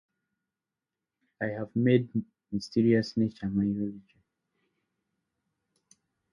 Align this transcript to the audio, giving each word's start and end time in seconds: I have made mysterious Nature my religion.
I 1.39 1.45
have 1.49 1.75
made 1.75 2.09
mysterious 2.51 3.15
Nature 3.17 3.49
my 3.49 3.65
religion. 3.65 4.23